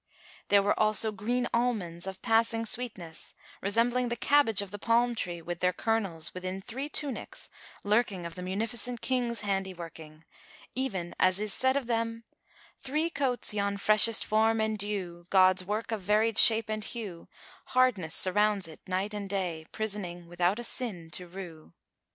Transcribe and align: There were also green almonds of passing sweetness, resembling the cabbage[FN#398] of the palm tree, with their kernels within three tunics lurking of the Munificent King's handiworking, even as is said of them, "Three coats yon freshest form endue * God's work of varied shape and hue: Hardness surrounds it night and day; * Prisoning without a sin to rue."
There 0.47 0.63
were 0.63 0.79
also 0.79 1.11
green 1.11 1.47
almonds 1.53 2.07
of 2.07 2.23
passing 2.23 2.65
sweetness, 2.65 3.35
resembling 3.61 4.09
the 4.09 4.15
cabbage[FN#398] 4.17 4.61
of 4.63 4.71
the 4.71 4.79
palm 4.79 5.13
tree, 5.13 5.43
with 5.43 5.59
their 5.59 5.73
kernels 5.73 6.33
within 6.33 6.59
three 6.59 6.89
tunics 6.89 7.49
lurking 7.83 8.25
of 8.25 8.33
the 8.33 8.41
Munificent 8.41 9.01
King's 9.01 9.41
handiworking, 9.41 10.23
even 10.73 11.13
as 11.19 11.39
is 11.39 11.53
said 11.53 11.77
of 11.77 11.85
them, 11.85 12.23
"Three 12.79 13.11
coats 13.11 13.53
yon 13.53 13.77
freshest 13.77 14.25
form 14.25 14.59
endue 14.59 15.27
* 15.27 15.29
God's 15.29 15.63
work 15.65 15.91
of 15.91 16.01
varied 16.01 16.39
shape 16.39 16.67
and 16.67 16.83
hue: 16.83 17.27
Hardness 17.67 18.15
surrounds 18.15 18.67
it 18.67 18.79
night 18.87 19.13
and 19.13 19.29
day; 19.29 19.67
* 19.69 19.71
Prisoning 19.71 20.25
without 20.27 20.57
a 20.57 20.63
sin 20.63 21.11
to 21.11 21.27
rue." 21.27 21.73